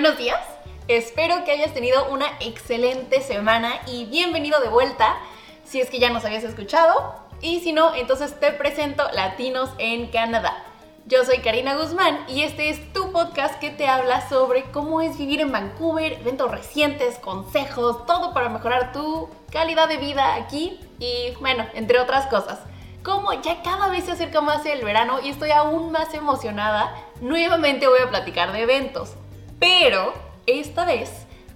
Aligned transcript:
Buenos 0.00 0.16
días, 0.16 0.40
espero 0.88 1.44
que 1.44 1.52
hayas 1.52 1.74
tenido 1.74 2.08
una 2.08 2.24
excelente 2.40 3.20
semana 3.20 3.82
y 3.86 4.06
bienvenido 4.06 4.58
de 4.58 4.70
vuelta 4.70 5.18
si 5.62 5.78
es 5.78 5.90
que 5.90 5.98
ya 5.98 6.08
nos 6.08 6.24
habías 6.24 6.42
escuchado 6.42 7.16
y 7.42 7.60
si 7.60 7.74
no, 7.74 7.94
entonces 7.94 8.40
te 8.40 8.50
presento 8.50 9.04
Latinos 9.12 9.68
en 9.76 10.06
Canadá. 10.06 10.64
Yo 11.04 11.22
soy 11.26 11.40
Karina 11.40 11.76
Guzmán 11.76 12.24
y 12.28 12.44
este 12.44 12.70
es 12.70 12.94
tu 12.94 13.12
podcast 13.12 13.60
que 13.60 13.68
te 13.68 13.88
habla 13.88 14.26
sobre 14.26 14.62
cómo 14.70 15.02
es 15.02 15.18
vivir 15.18 15.42
en 15.42 15.52
Vancouver, 15.52 16.14
eventos 16.14 16.50
recientes, 16.50 17.18
consejos, 17.18 18.06
todo 18.06 18.32
para 18.32 18.48
mejorar 18.48 18.92
tu 18.94 19.28
calidad 19.52 19.86
de 19.86 19.98
vida 19.98 20.34
aquí 20.34 20.80
y 20.98 21.34
bueno, 21.40 21.66
entre 21.74 22.00
otras 22.00 22.26
cosas. 22.28 22.58
Como 23.02 23.34
ya 23.42 23.62
cada 23.62 23.88
vez 23.88 24.04
se 24.04 24.12
acerca 24.12 24.40
más 24.40 24.64
el 24.64 24.82
verano 24.82 25.20
y 25.22 25.28
estoy 25.28 25.50
aún 25.50 25.92
más 25.92 26.14
emocionada, 26.14 26.96
nuevamente 27.20 27.86
voy 27.86 28.00
a 28.00 28.08
platicar 28.08 28.52
de 28.52 28.62
eventos. 28.62 29.19
Pero 29.60 30.14
esta 30.46 30.86
vez, 30.86 31.10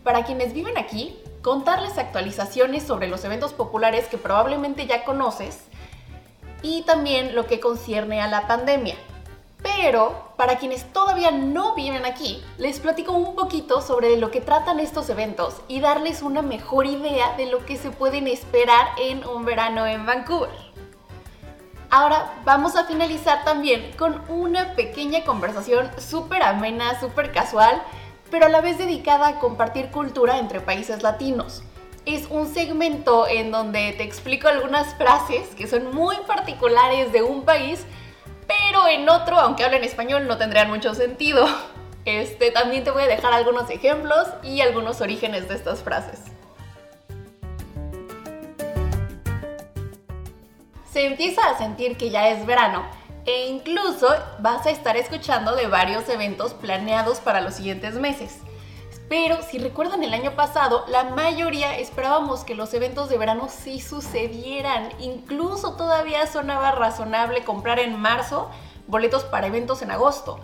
para 0.05 0.25
quienes 0.25 0.53
viven 0.53 0.77
aquí, 0.77 1.19
contarles 1.43 1.97
actualizaciones 1.97 2.83
sobre 2.83 3.09
los 3.09 3.25
eventos 3.25 3.55
populares 3.55 4.07
que 4.07 4.19
probablemente 4.19 4.87
ya 4.87 5.05
conoces 5.05 5.65
y 6.63 6.83
también 6.83 7.35
lo 7.35 7.47
que 7.47 7.61
concierne 7.61 8.21
a 8.21 8.29
la 8.29 8.47
pandemia. 8.47 8.95
Pero 9.63 10.35
para 10.37 10.59
quienes 10.59 10.85
todavía 10.93 11.31
no 11.31 11.75
viven 11.75 12.05
aquí, 12.05 12.43
les 12.59 12.79
platico 12.79 13.13
un 13.13 13.35
poquito 13.35 13.81
sobre 13.81 14.19
lo 14.19 14.31
que 14.31 14.43
tratan 14.43 14.81
estos 14.81 15.09
eventos 15.09 15.63
y 15.69 15.81
darles 15.81 16.21
una 16.21 16.43
mejor 16.43 16.85
idea 16.85 17.35
de 17.39 17.47
lo 17.47 17.65
que 17.65 17.79
se 17.79 17.91
pueden 17.91 18.29
esperar 18.29 18.89
en 18.99 19.27
un 19.27 19.47
verano 19.47 19.87
en 19.87 20.05
Vancouver. 20.05 20.74
Ahora 21.97 22.35
vamos 22.45 22.75
a 22.75 22.87
finalizar 22.87 23.45
también 23.45 23.93
con 23.97 24.21
una 24.29 24.75
pequeña 24.75 25.23
conversación 25.23 25.89
súper 25.97 26.43
amena, 26.43 26.99
súper 26.99 27.31
casual, 27.31 27.81
pero 28.33 28.47
a 28.47 28.49
la 28.49 28.61
vez 28.61 28.79
dedicada 28.79 29.29
a 29.29 29.39
compartir 29.39 29.93
cultura 29.93 30.41
entre 30.41 30.61
países 30.61 31.05
latinos. 31.05 31.63
Es 32.05 32.27
un 32.31 32.53
segmento 32.53 33.29
en 33.29 33.53
donde 33.53 33.93
te 33.93 34.03
explico 34.03 34.49
algunas 34.49 34.97
frases 34.97 35.55
que 35.55 35.69
son 35.69 35.95
muy 35.95 36.17
particulares 36.27 37.13
de 37.13 37.23
un 37.23 37.45
país, 37.45 37.87
pero 38.49 38.89
en 38.89 39.09
otro, 39.09 39.39
aunque 39.39 39.63
hablen 39.63 39.85
español, 39.85 40.27
no 40.27 40.37
tendrían 40.37 40.71
mucho 40.71 40.97
sentido. 40.97 41.47
Este, 42.07 42.51
también 42.51 42.83
te 42.83 42.91
voy 42.91 43.05
a 43.05 43.07
dejar 43.07 43.33
algunos 43.33 43.71
ejemplos 43.71 44.27
y 44.43 44.63
algunos 44.63 45.01
orígenes 45.01 45.49
de 45.49 45.55
estas 45.55 45.85
frases. 45.85 46.34
Se 50.95 51.07
empieza 51.07 51.51
a 51.51 51.59
sentir 51.59 51.97
que 51.97 52.11
ya 52.11 52.29
es 52.29 52.47
verano 52.47 52.85
e 53.27 53.49
incluso 53.49 54.07
vas 54.39 54.65
a 54.65 54.71
estar 54.71 54.97
escuchando 54.97 55.57
de 55.57 55.67
varios 55.67 56.09
eventos 56.09 56.55
planeados 56.55 57.19
para 57.19 57.41
los 57.41 57.55
siguientes 57.55 57.97
meses. 57.97 58.39
Pero 59.09 59.43
si 59.43 59.59
recuerdan 59.59 60.05
el 60.05 60.15
año 60.15 60.37
pasado, 60.37 60.85
la 60.87 61.03
mayoría 61.03 61.77
esperábamos 61.77 62.45
que 62.45 62.55
los 62.55 62.73
eventos 62.75 63.09
de 63.09 63.19
verano 63.19 63.49
sí 63.49 63.81
sucedieran. 63.81 64.91
Incluso 65.01 65.73
todavía 65.73 66.29
sonaba 66.29 66.71
razonable 66.71 67.43
comprar 67.43 67.81
en 67.81 67.99
marzo 67.99 68.49
boletos 68.87 69.25
para 69.25 69.49
eventos 69.49 69.83
en 69.83 69.91
agosto. 69.91 70.39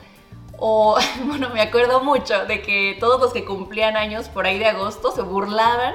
O, 0.58 0.98
bueno, 1.26 1.50
me 1.50 1.60
acuerdo 1.60 2.02
mucho 2.02 2.46
de 2.46 2.60
que 2.60 2.96
todos 2.98 3.20
los 3.20 3.32
que 3.32 3.44
cumplían 3.44 3.96
años 3.96 4.28
por 4.28 4.46
ahí 4.46 4.58
de 4.58 4.66
agosto 4.66 5.12
se 5.12 5.22
burlaban 5.22 5.94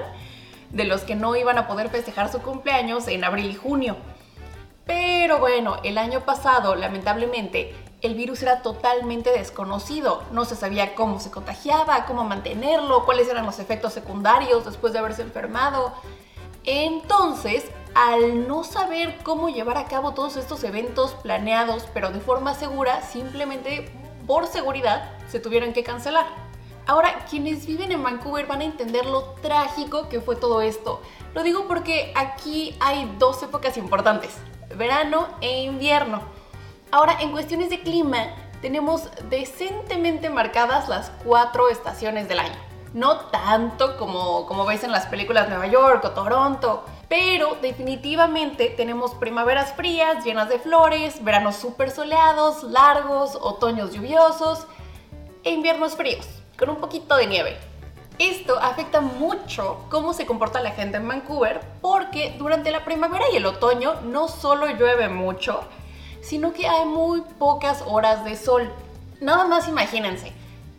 de 0.69 0.85
los 0.85 1.01
que 1.01 1.15
no 1.15 1.35
iban 1.35 1.57
a 1.57 1.67
poder 1.67 1.89
festejar 1.89 2.31
su 2.31 2.41
cumpleaños 2.41 3.09
en 3.09 3.25
abril 3.25 3.47
y 3.47 3.55
junio. 3.55 3.97
Pero 4.85 5.39
bueno, 5.39 5.77
el 5.83 5.97
año 5.97 6.21
pasado, 6.21 6.75
lamentablemente, 6.75 7.73
el 8.01 8.13
virus 8.13 8.43
era 8.43 8.61
totalmente 8.61 9.31
desconocido. 9.31 10.23
No 10.31 10.45
se 10.45 10.55
sabía 10.55 10.93
cómo 10.93 11.19
se 11.19 11.31
contagiaba, 11.31 12.05
cómo 12.05 12.23
mantenerlo, 12.23 13.03
cuáles 13.05 13.27
eran 13.27 13.47
los 13.47 13.57
efectos 13.57 13.93
secundarios 13.93 14.63
después 14.65 14.93
de 14.93 14.99
haberse 14.99 15.23
enfermado. 15.23 15.93
Entonces, 16.65 17.65
al 17.95 18.47
no 18.47 18.63
saber 18.63 19.17
cómo 19.23 19.49
llevar 19.49 19.77
a 19.77 19.85
cabo 19.85 20.13
todos 20.13 20.37
estos 20.37 20.63
eventos 20.63 21.13
planeados, 21.15 21.87
pero 21.93 22.11
de 22.11 22.19
forma 22.19 22.53
segura, 22.53 23.01
simplemente 23.01 23.91
por 24.27 24.45
seguridad 24.45 25.11
se 25.27 25.39
tuvieron 25.39 25.73
que 25.73 25.83
cancelar. 25.83 26.27
Ahora, 26.85 27.25
quienes 27.27 27.65
viven 27.65 27.91
en 27.91 28.03
Vancouver 28.03 28.45
van 28.45 28.61
a 28.61 28.65
entender 28.65 29.07
lo 29.07 29.23
trágico 29.41 30.09
que 30.09 30.21
fue 30.21 30.35
todo 30.35 30.61
esto. 30.61 31.01
Lo 31.33 31.41
digo 31.41 31.67
porque 31.67 32.13
aquí 32.15 32.75
hay 32.79 33.11
dos 33.17 33.41
épocas 33.41 33.77
importantes 33.77 34.37
verano 34.75 35.27
e 35.41 35.63
invierno. 35.63 36.21
Ahora, 36.91 37.17
en 37.19 37.31
cuestiones 37.31 37.69
de 37.69 37.81
clima, 37.81 38.27
tenemos 38.61 39.09
decentemente 39.29 40.29
marcadas 40.29 40.87
las 40.87 41.11
cuatro 41.23 41.69
estaciones 41.69 42.27
del 42.27 42.39
año. 42.39 42.55
No 42.93 43.17
tanto 43.27 43.97
como, 43.97 44.45
como 44.45 44.65
ves 44.65 44.83
en 44.83 44.91
las 44.91 45.05
películas 45.07 45.49
Nueva 45.49 45.67
York 45.67 46.03
o 46.05 46.11
Toronto, 46.11 46.85
pero 47.09 47.57
definitivamente 47.61 48.69
tenemos 48.69 49.13
primaveras 49.15 49.73
frías 49.73 50.23
llenas 50.23 50.49
de 50.49 50.59
flores, 50.59 51.23
veranos 51.23 51.57
súper 51.57 51.91
soleados, 51.91 52.63
largos, 52.63 53.37
otoños 53.39 53.93
lluviosos 53.93 54.65
e 55.43 55.51
inviernos 55.51 55.95
fríos, 55.95 56.25
con 56.57 56.69
un 56.69 56.77
poquito 56.77 57.15
de 57.17 57.27
nieve. 57.27 57.57
Esto 58.19 58.57
afecta 58.61 59.01
mucho 59.01 59.85
cómo 59.89 60.13
se 60.13 60.25
comporta 60.25 60.61
la 60.61 60.71
gente 60.71 60.97
en 60.97 61.07
Vancouver 61.07 61.59
porque 61.81 62.33
durante 62.37 62.71
la 62.71 62.85
primavera 62.85 63.25
y 63.33 63.35
el 63.35 63.45
otoño 63.45 63.95
no 64.03 64.29
solo 64.29 64.67
llueve 64.67 65.09
mucho, 65.09 65.61
sino 66.21 66.53
que 66.53 66.65
hay 66.65 66.85
muy 66.85 67.21
pocas 67.37 67.83
horas 67.85 68.23
de 68.23 68.37
sol. 68.37 68.71
Nada 69.19 69.45
más 69.47 69.67
imagínense, 69.67 70.31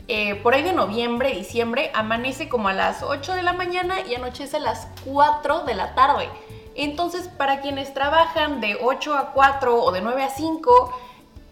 eh, 0.08 0.36
por 0.36 0.54
ahí 0.54 0.62
de 0.62 0.72
noviembre, 0.72 1.34
diciembre, 1.34 1.90
amanece 1.92 2.48
como 2.48 2.68
a 2.68 2.72
las 2.72 3.02
8 3.02 3.34
de 3.34 3.42
la 3.42 3.52
mañana 3.52 4.00
y 4.00 4.14
anochece 4.14 4.56
a 4.56 4.60
las 4.60 4.88
4 5.04 5.64
de 5.64 5.74
la 5.74 5.94
tarde. 5.94 6.30
Entonces, 6.74 7.28
para 7.28 7.60
quienes 7.60 7.92
trabajan 7.92 8.62
de 8.62 8.78
8 8.80 9.14
a 9.14 9.32
4 9.32 9.82
o 9.82 9.92
de 9.92 10.00
9 10.00 10.22
a 10.22 10.30
5, 10.30 10.98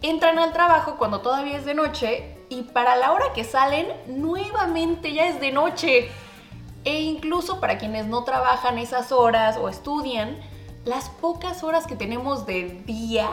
entran 0.01 0.39
al 0.39 0.51
trabajo 0.51 0.95
cuando 0.97 1.21
todavía 1.21 1.57
es 1.57 1.65
de 1.65 1.75
noche 1.75 2.34
y 2.49 2.63
para 2.63 2.95
la 2.95 3.11
hora 3.11 3.33
que 3.33 3.43
salen, 3.43 3.87
nuevamente 4.07 5.13
ya 5.13 5.27
es 5.27 5.39
de 5.39 5.51
noche. 5.51 6.09
E 6.83 7.01
incluso 7.01 7.59
para 7.59 7.77
quienes 7.77 8.05
no 8.05 8.23
trabajan 8.23 8.77
esas 8.77 9.11
horas 9.11 9.57
o 9.57 9.69
estudian, 9.69 10.37
las 10.85 11.09
pocas 11.09 11.63
horas 11.63 11.87
que 11.87 11.95
tenemos 11.95 12.45
de 12.45 12.81
día 12.85 13.27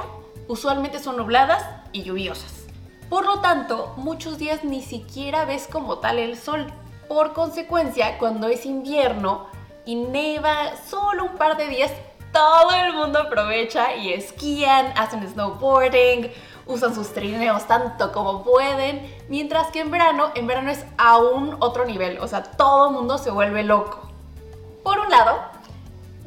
usualmente 0.48 0.98
son 0.98 1.18
nubladas 1.18 1.64
y 1.92 2.02
lluviosas. 2.02 2.64
Por 3.10 3.26
lo 3.26 3.40
tanto, 3.40 3.92
muchos 3.98 4.38
días 4.38 4.64
ni 4.64 4.80
siquiera 4.80 5.44
ves 5.44 5.68
como 5.70 5.98
tal 5.98 6.18
el 6.18 6.38
sol. 6.38 6.72
Por 7.08 7.34
consecuencia, 7.34 8.16
cuando 8.16 8.48
es 8.48 8.64
invierno 8.64 9.48
y 9.84 9.96
neva 9.96 10.76
solo 10.88 11.24
un 11.24 11.36
par 11.36 11.58
de 11.58 11.68
días, 11.68 11.92
todo 12.32 12.72
el 12.72 12.94
mundo 12.94 13.18
aprovecha 13.18 13.94
y 13.96 14.14
esquían, 14.14 14.94
hacen 14.96 15.28
snowboarding 15.28 16.30
usan 16.66 16.94
sus 16.94 17.12
trineos 17.12 17.66
tanto 17.66 18.12
como 18.12 18.42
pueden, 18.42 19.14
mientras 19.28 19.68
que 19.68 19.80
en 19.80 19.90
verano, 19.90 20.30
en 20.34 20.46
verano 20.46 20.70
es 20.70 20.84
aún 20.98 21.56
otro 21.60 21.84
nivel, 21.84 22.18
o 22.18 22.28
sea, 22.28 22.42
todo 22.42 22.88
el 22.88 22.94
mundo 22.94 23.18
se 23.18 23.30
vuelve 23.30 23.62
loco. 23.62 24.08
Por 24.82 24.98
un 24.98 25.10
lado, 25.10 25.38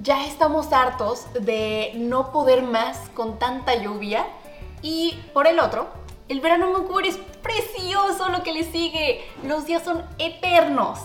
ya 0.01 0.25
estamos 0.25 0.71
hartos 0.71 1.25
de 1.33 1.93
no 1.95 2.31
poder 2.31 2.63
más 2.63 3.09
con 3.13 3.39
tanta 3.39 3.75
lluvia 3.75 4.25
y 4.81 5.19
por 5.33 5.47
el 5.47 5.59
otro, 5.59 5.87
el 6.29 6.41
verano 6.41 6.67
en 6.67 6.73
Vancouver 6.73 7.05
es 7.05 7.17
precioso 7.41 8.29
lo 8.29 8.43
que 8.43 8.53
le 8.53 8.63
sigue, 8.63 9.23
los 9.43 9.65
días 9.65 9.83
son 9.83 10.03
eternos. 10.17 10.99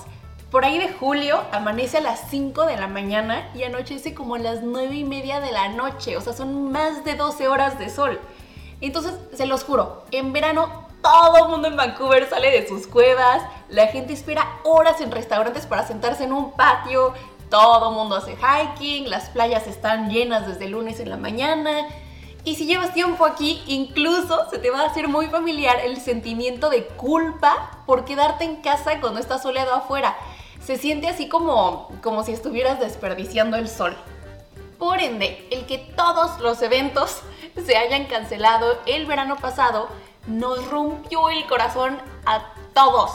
Por 0.51 0.65
ahí 0.65 0.79
de 0.79 0.93
julio 0.93 1.41
amanece 1.53 1.99
a 1.99 2.01
las 2.01 2.29
5 2.29 2.67
de 2.67 2.77
la 2.77 2.89
mañana 2.89 3.49
y 3.55 3.63
anochece 3.63 4.15
como 4.15 4.35
a 4.35 4.39
las 4.39 4.63
9 4.63 4.95
y 4.97 5.05
media 5.05 5.41
de 5.41 5.53
la 5.53 5.69
noche, 5.69 6.17
o 6.17 6.21
sea, 6.21 6.33
son 6.33 6.73
más 6.73 7.05
de 7.05 7.15
12 7.15 7.49
horas 7.49 7.79
de 7.79 7.89
sol. 7.89 8.19
Entonces, 8.80 9.15
se 9.34 9.47
los 9.47 9.65
juro, 9.65 10.04
en 10.10 10.32
verano 10.32 10.88
todo 11.03 11.44
el 11.44 11.48
mundo 11.50 11.68
en 11.68 11.77
Vancouver 11.77 12.28
sale 12.28 12.50
de 12.50 12.68
sus 12.68 12.86
cuevas, 12.86 13.42
la 13.68 13.86
gente 13.86 14.12
espera 14.12 14.47
horas 14.65 15.00
en 15.00 15.10
restaurantes 15.10 15.66
para 15.66 15.86
sentarse 15.86 16.24
en 16.24 16.32
un 16.32 16.53
patio, 16.53 17.15
todo 17.48 17.91
el 17.91 17.97
mundo 17.97 18.16
hace 18.16 18.36
hiking, 18.36 19.10
las 19.10 19.30
playas 19.30 19.66
están 19.66 20.09
llenas 20.10 20.47
desde 20.47 20.66
el 20.66 20.72
lunes 20.72 21.00
en 21.00 21.10
la 21.10 21.16
mañana. 21.16 21.88
Y 22.44 22.54
si 22.54 22.65
llevas 22.65 22.94
tiempo 22.94 23.27
aquí, 23.27 23.62
incluso 23.66 24.48
se 24.50 24.59
te 24.59 24.71
va 24.71 24.82
a 24.82 24.86
hacer 24.86 25.09
muy 25.09 25.27
familiar 25.27 25.78
el 25.84 26.00
sentimiento 26.00 26.71
de 26.71 26.86
culpa 26.86 27.82
por 27.86 28.04
quedarte 28.04 28.44
en 28.44 28.56
casa 28.56 29.00
cuando 29.00 29.21
está 29.21 29.38
soleado 29.38 29.74
afuera. 29.74 30.16
Se 30.65 30.78
siente 30.78 31.09
así 31.09 31.28
como, 31.28 31.91
como 32.03 32.22
si 32.22 32.32
estuvieras 32.32 32.80
desperdiciando 32.80 33.56
el 33.56 33.68
sol. 33.68 33.97
Por 34.80 34.98
ende, 34.98 35.47
el 35.50 35.66
que 35.66 35.77
todos 35.77 36.41
los 36.41 36.62
eventos 36.62 37.21
se 37.66 37.77
hayan 37.77 38.06
cancelado 38.06 38.80
el 38.86 39.04
verano 39.04 39.36
pasado 39.36 39.88
nos 40.27 40.66
rompió 40.71 41.28
el 41.28 41.47
corazón 41.47 42.00
a 42.24 42.54
todos. 42.72 43.12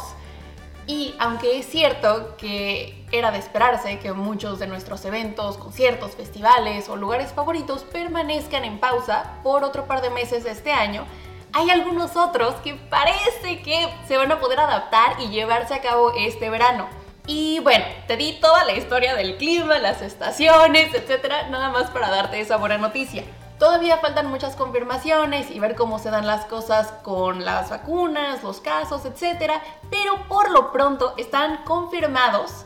Y 0.85 1.15
aunque 1.17 1.57
es 1.57 1.65
cierto 1.65 2.38
que 2.38 3.03
era 3.12 3.31
de 3.31 3.39
esperarse 3.39 3.97
que 3.97 4.13
muchos 4.13 4.59
de 4.59 4.67
nuestros 4.67 5.03
eventos, 5.06 5.57
conciertos, 5.57 6.12
festivales 6.12 6.88
o 6.88 6.97
lugares 6.97 7.33
favoritos 7.33 7.81
permanezcan 7.81 8.63
en 8.63 8.79
pausa 8.79 9.39
por 9.41 9.63
otro 9.63 9.88
par 9.88 10.03
de 10.03 10.12
meses 10.12 10.45
este 10.45 10.71
año, 10.71 11.07
hay 11.51 11.71
algunos 11.71 12.15
otros 12.15 12.53
que 12.63 12.75
parece 12.75 13.63
que 13.63 13.91
se 14.07 14.17
van 14.17 14.31
a 14.31 14.39
poder 14.39 14.59
adaptar 14.59 15.19
y 15.19 15.29
llevarse 15.29 15.73
a 15.73 15.81
cabo 15.81 16.13
este 16.15 16.51
verano. 16.51 17.05
Y 17.27 17.60
bueno, 17.60 17.86
te 18.07 18.18
di 18.18 18.33
toda 18.33 18.63
la 18.66 18.74
historia 18.74 19.16
del 19.16 19.38
clima, 19.38 19.80
las 19.80 20.01
estaciones, 20.01 20.94
etcétera, 20.94 21.50
nada 21.50 21.69
más 21.69 21.89
para 21.89 22.10
darte 22.10 22.39
esa 22.39 22.57
buena 22.57 22.77
noticia. 22.77 23.24
Todavía 23.57 23.98
faltan 23.98 24.27
muchas 24.27 24.56
confirmaciones 24.56 25.50
y 25.50 25.60
ver 25.60 25.75
cómo 25.75 25.98
se 25.98 26.12
dan 26.12 26.27
las 26.27 26.45
cosas 26.45 26.92
con 27.04 27.45
las 27.45 27.69
vacunas, 27.69 28.44
los 28.44 28.60
casos, 28.60 29.06
etcétera, 29.06 29.62
pero 29.89 30.18
por 30.27 30.51
lo 30.51 30.72
pronto 30.74 31.13
están 31.18 31.63
confirmados 31.63 32.66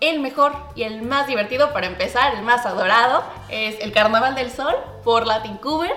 el 0.00 0.18
mejor 0.18 0.54
y 0.74 0.82
el 0.82 1.02
más 1.02 1.26
divertido 1.26 1.72
para 1.72 1.86
empezar, 1.86 2.34
el 2.34 2.42
más 2.42 2.66
adorado, 2.66 3.22
es 3.48 3.78
el 3.80 3.92
Carnaval 3.92 4.34
del 4.34 4.50
Sol 4.50 4.74
por 5.04 5.26
Latin 5.26 5.58
Cover. 5.58 5.94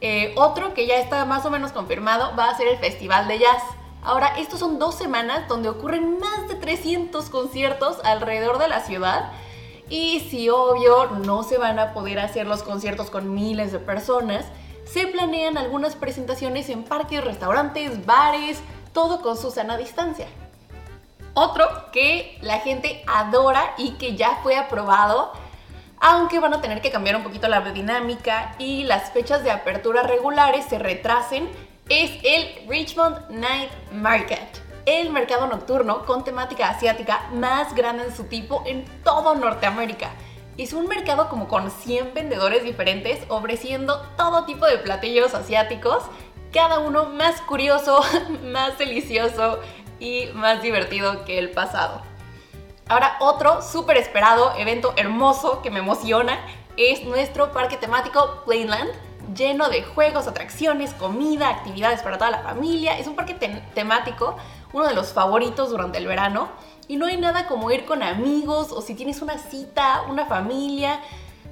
Eh, 0.00 0.32
otro 0.36 0.72
que 0.72 0.86
ya 0.86 0.96
está 0.96 1.24
más 1.26 1.44
o 1.44 1.50
menos 1.50 1.72
confirmado 1.72 2.34
va 2.36 2.48
a 2.48 2.56
ser 2.56 2.68
el 2.68 2.78
Festival 2.78 3.28
de 3.28 3.40
Jazz. 3.40 3.62
Ahora, 4.04 4.34
estos 4.38 4.58
son 4.58 4.80
dos 4.80 4.96
semanas 4.96 5.46
donde 5.48 5.68
ocurren 5.68 6.18
más 6.18 6.48
de 6.48 6.56
300 6.56 7.30
conciertos 7.30 7.98
alrededor 8.04 8.58
de 8.58 8.66
la 8.66 8.80
ciudad. 8.80 9.30
Y 9.88 10.20
si 10.28 10.48
obvio 10.48 11.06
no 11.24 11.44
se 11.44 11.56
van 11.56 11.78
a 11.78 11.92
poder 11.92 12.18
hacer 12.18 12.46
los 12.46 12.64
conciertos 12.64 13.10
con 13.10 13.32
miles 13.32 13.70
de 13.70 13.78
personas, 13.78 14.44
se 14.84 15.06
planean 15.06 15.56
algunas 15.56 15.94
presentaciones 15.94 16.68
en 16.68 16.82
parques, 16.82 17.22
restaurantes, 17.22 18.04
bares, 18.04 18.60
todo 18.92 19.22
con 19.22 19.36
su 19.36 19.50
sana 19.52 19.76
distancia. 19.76 20.26
Otro 21.34 21.66
que 21.92 22.38
la 22.42 22.58
gente 22.58 23.04
adora 23.06 23.74
y 23.78 23.92
que 23.92 24.16
ya 24.16 24.40
fue 24.42 24.56
aprobado, 24.56 25.32
aunque 26.00 26.40
van 26.40 26.54
a 26.54 26.60
tener 26.60 26.82
que 26.82 26.90
cambiar 26.90 27.16
un 27.16 27.22
poquito 27.22 27.46
la 27.46 27.60
dinámica 27.70 28.56
y 28.58 28.82
las 28.84 29.12
fechas 29.12 29.44
de 29.44 29.52
apertura 29.52 30.02
regulares 30.02 30.66
se 30.66 30.78
retrasen, 30.78 31.48
es 31.88 32.10
el 32.22 32.68
Richmond 32.68 33.28
Night 33.30 33.70
Market, 33.92 34.60
el 34.86 35.10
mercado 35.10 35.46
nocturno 35.46 36.04
con 36.04 36.24
temática 36.24 36.68
asiática 36.68 37.28
más 37.32 37.74
grande 37.74 38.04
en 38.04 38.16
su 38.16 38.24
tipo 38.24 38.62
en 38.66 38.84
todo 39.02 39.34
Norteamérica. 39.34 40.10
Es 40.56 40.72
un 40.72 40.86
mercado 40.86 41.28
como 41.28 41.48
con 41.48 41.70
100 41.70 42.14
vendedores 42.14 42.62
diferentes 42.62 43.20
ofreciendo 43.28 44.00
todo 44.16 44.44
tipo 44.44 44.66
de 44.66 44.78
platillos 44.78 45.34
asiáticos, 45.34 46.04
cada 46.52 46.78
uno 46.78 47.06
más 47.06 47.40
curioso, 47.40 48.00
más 48.44 48.78
delicioso 48.78 49.58
y 49.98 50.26
más 50.34 50.62
divertido 50.62 51.24
que 51.24 51.38
el 51.38 51.50
pasado. 51.50 52.02
Ahora 52.88 53.16
otro 53.20 53.62
súper 53.62 53.96
esperado 53.96 54.52
evento 54.56 54.92
hermoso 54.96 55.62
que 55.62 55.70
me 55.70 55.78
emociona 55.78 56.38
es 56.76 57.04
nuestro 57.04 57.52
parque 57.52 57.76
temático 57.76 58.42
Playland 58.44 58.90
lleno 59.34 59.68
de 59.68 59.82
juegos, 59.82 60.26
atracciones, 60.26 60.94
comida, 60.94 61.48
actividades 61.48 62.02
para 62.02 62.18
toda 62.18 62.30
la 62.30 62.42
familia. 62.42 62.98
Es 62.98 63.06
un 63.06 63.16
parque 63.16 63.34
temático, 63.74 64.36
uno 64.72 64.86
de 64.86 64.94
los 64.94 65.12
favoritos 65.12 65.70
durante 65.70 65.98
el 65.98 66.06
verano. 66.06 66.48
Y 66.88 66.96
no 66.96 67.06
hay 67.06 67.16
nada 67.16 67.46
como 67.46 67.70
ir 67.70 67.84
con 67.84 68.02
amigos 68.02 68.72
o 68.72 68.82
si 68.82 68.94
tienes 68.94 69.22
una 69.22 69.38
cita, 69.38 70.02
una 70.08 70.26
familia. 70.26 71.00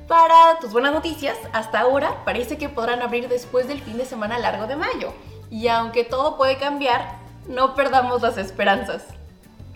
Para 0.09 0.59
tus 0.61 0.73
buenas 0.73 0.93
noticias, 0.93 1.37
hasta 1.53 1.81
ahora 1.81 2.25
parece 2.25 2.59
que 2.59 2.69
podrán 2.69 3.01
abrir 3.01 3.29
después 3.29 3.69
del 3.69 3.81
fin 3.81 3.97
de 3.97 4.05
semana 4.05 4.39
largo 4.39 4.67
de 4.67 4.77
mayo. 4.77 5.13
Y 5.51 5.69
aunque 5.69 6.05
todo 6.05 6.37
puede 6.37 6.59
cambiar, 6.59 7.17
no 7.47 7.75
perdamos 7.75 8.23
las 8.23 8.37
esperanzas. 8.37 9.05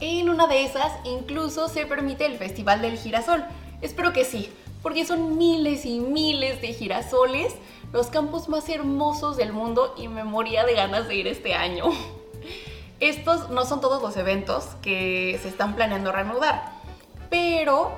En 0.00 0.28
una 0.28 0.46
de 0.48 0.64
esas 0.64 0.92
incluso 1.04 1.68
se 1.68 1.86
permite 1.86 2.26
el 2.26 2.36
Festival 2.36 2.82
del 2.82 2.98
Girasol. 2.98 3.44
Espero 3.80 4.12
que 4.12 4.24
sí, 4.24 4.52
porque 4.82 5.06
son 5.06 5.38
miles 5.38 5.86
y 5.86 6.00
miles 6.00 6.60
de 6.60 6.72
girasoles 6.72 7.54
los 7.94 8.08
campos 8.08 8.48
más 8.48 8.68
hermosos 8.68 9.36
del 9.36 9.52
mundo 9.52 9.94
y 9.96 10.08
me 10.08 10.24
moría 10.24 10.66
de 10.66 10.74
ganas 10.74 11.06
de 11.06 11.14
ir 11.14 11.28
este 11.28 11.54
año. 11.54 11.84
Estos 13.00 13.50
no 13.50 13.64
son 13.64 13.80
todos 13.80 14.02
los 14.02 14.16
eventos 14.16 14.64
que 14.82 15.38
se 15.40 15.48
están 15.48 15.76
planeando 15.76 16.10
reanudar, 16.10 16.72
pero 17.30 17.92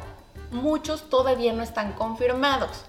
muchos 0.51 1.09
todavía 1.09 1.55
no 1.55 1.63
están 1.63 1.95
confirmados. 1.95 2.85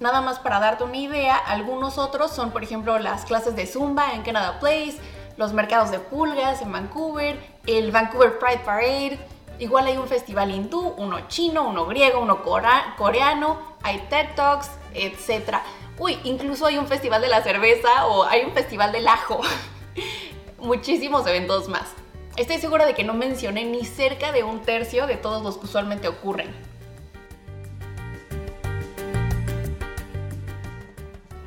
Nada 0.00 0.20
más 0.20 0.40
para 0.40 0.58
darte 0.58 0.82
una 0.82 0.96
idea, 0.96 1.36
algunos 1.36 1.96
otros 1.96 2.32
son 2.32 2.50
por 2.50 2.64
ejemplo 2.64 2.98
las 2.98 3.24
clases 3.24 3.54
de 3.54 3.64
Zumba 3.64 4.14
en 4.14 4.22
Canada 4.22 4.58
Place, 4.58 4.98
los 5.36 5.52
mercados 5.52 5.92
de 5.92 6.00
pulgas 6.00 6.60
en 6.60 6.72
Vancouver, 6.72 7.38
el 7.68 7.92
Vancouver 7.92 8.36
Pride 8.40 8.62
Parade, 8.64 9.18
igual 9.60 9.86
hay 9.86 9.96
un 9.96 10.08
festival 10.08 10.50
hindú, 10.50 10.92
uno 10.96 11.28
chino, 11.28 11.68
uno 11.68 11.86
griego, 11.86 12.18
uno 12.18 12.42
coreano, 12.42 13.58
hay 13.84 14.04
TED 14.10 14.34
Talks, 14.34 14.72
etc. 14.92 15.60
Uy, 16.00 16.16
incluso 16.22 16.66
hay 16.66 16.78
un 16.78 16.86
festival 16.86 17.20
de 17.20 17.28
la 17.28 17.42
cerveza 17.42 18.06
o 18.06 18.22
hay 18.22 18.44
un 18.44 18.52
festival 18.52 18.92
del 18.92 19.08
ajo. 19.08 19.40
Muchísimos 20.58 21.26
eventos 21.26 21.68
más. 21.68 21.92
Estoy 22.36 22.58
segura 22.58 22.86
de 22.86 22.94
que 22.94 23.02
no 23.02 23.14
mencioné 23.14 23.64
ni 23.64 23.84
cerca 23.84 24.30
de 24.30 24.44
un 24.44 24.60
tercio 24.60 25.08
de 25.08 25.16
todos 25.16 25.42
los 25.42 25.58
que 25.58 25.64
usualmente 25.64 26.06
ocurren. 26.06 26.54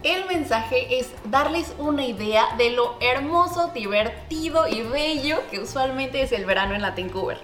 El 0.04 0.26
mensaje 0.26 1.00
es 1.00 1.12
darles 1.26 1.74
una 1.78 2.06
idea 2.06 2.54
de 2.58 2.72
lo 2.72 2.98
hermoso, 3.00 3.68
divertido 3.68 4.68
y 4.68 4.82
bello 4.82 5.48
que 5.50 5.60
usualmente 5.60 6.24
es 6.24 6.34
el 6.34 6.46
verano 6.46 6.76
en 6.76 6.82
la 6.82 6.92
Vancouver. 6.92 7.40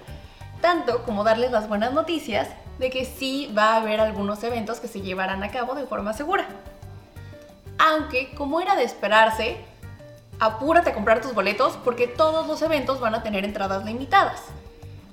Tanto 0.60 1.04
como 1.04 1.24
darles 1.24 1.52
las 1.52 1.68
buenas 1.68 1.94
noticias 1.94 2.48
de 2.78 2.90
que 2.90 3.06
sí 3.06 3.50
va 3.56 3.74
a 3.74 3.76
haber 3.76 4.00
algunos 4.00 4.42
eventos 4.42 4.80
que 4.80 4.88
se 4.88 5.00
llevarán 5.00 5.42
a 5.42 5.50
cabo 5.50 5.74
de 5.74 5.86
forma 5.86 6.12
segura 6.12 6.46
aunque 7.78 8.34
como 8.34 8.60
era 8.60 8.76
de 8.76 8.84
esperarse, 8.84 9.56
apúrate 10.40 10.90
a 10.90 10.94
comprar 10.94 11.20
tus 11.20 11.34
boletos 11.34 11.78
porque 11.84 12.06
todos 12.06 12.46
los 12.46 12.60
eventos 12.62 13.00
van 13.00 13.14
a 13.14 13.22
tener 13.22 13.44
entradas 13.44 13.84
limitadas. 13.84 14.42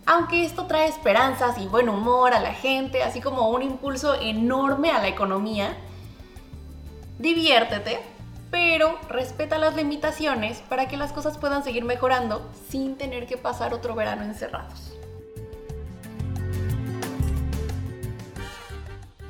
Aunque 0.07 0.45
esto 0.45 0.65
trae 0.67 0.87
esperanzas 0.87 1.57
y 1.57 1.67
buen 1.67 1.89
humor 1.89 2.33
a 2.33 2.39
la 2.39 2.53
gente, 2.53 3.01
así 3.01 3.21
como 3.21 3.49
un 3.49 3.63
impulso 3.63 4.13
enorme 4.15 4.91
a 4.91 4.99
la 4.99 5.07
economía, 5.07 5.75
diviértete, 7.17 7.99
pero 8.51 8.99
respeta 9.09 9.57
las 9.57 9.75
limitaciones 9.75 10.59
para 10.69 10.87
que 10.87 10.97
las 10.97 11.11
cosas 11.11 11.37
puedan 11.37 11.63
seguir 11.63 11.85
mejorando 11.85 12.47
sin 12.69 12.97
tener 12.97 13.25
que 13.25 13.37
pasar 13.37 13.73
otro 13.73 13.95
verano 13.95 14.23
encerrados. 14.23 14.93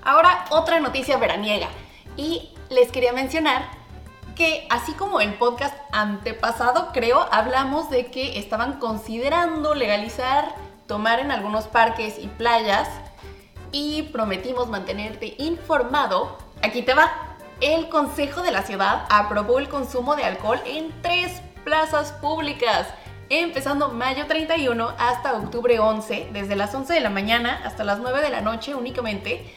Ahora 0.03 0.45
otra 0.51 0.79
noticia 0.79 1.17
veraniega 1.17 1.69
y 2.17 2.54
les 2.75 2.92
quería 2.92 3.13
mencionar 3.13 3.63
que 4.36 4.67
así 4.70 4.91
como 4.91 5.22
el 5.22 5.34
podcast 5.36 5.74
antepasado, 5.94 6.89
creo, 6.91 7.25
hablamos 7.32 7.89
de 7.89 8.08
que 8.08 8.38
estaban 8.38 8.79
considerando 8.79 9.74
legalizar 9.74 10.53
tomar 10.86 11.20
en 11.20 11.32
algunos 11.32 11.67
parques 11.67 12.20
y 12.20 12.27
playas 12.27 12.89
y 13.72 14.03
prometimos 14.03 14.67
mantenerte 14.67 15.36
informado. 15.38 16.38
Aquí 16.62 16.82
te 16.82 16.94
va. 16.94 17.38
El 17.62 17.88
Consejo 17.88 18.41
de 18.41 18.51
la 18.51 18.63
Ciudad 18.63 19.05
aprobó 19.10 19.58
el 19.60 19.70
consumo 19.70 20.17
de 20.17 20.25
alcohol 20.25 20.60
en 20.65 20.94
tres 21.01 21.41
plazas 21.63 22.12
públicas, 22.12 22.88
empezando 23.29 23.88
mayo 23.88 24.27
31 24.27 24.94
hasta 25.00 25.34
octubre 25.34 25.79
11, 25.79 26.29
desde 26.34 26.58
las 26.58 26.75
11 26.75 26.94
de 26.94 27.00
la 27.00 27.10
mañana 27.10 27.62
hasta 27.63 27.86
las 27.86 28.00
9 28.00 28.22
de 28.22 28.29
la 28.29 28.41
noche 28.41 28.75
únicamente 28.75 29.50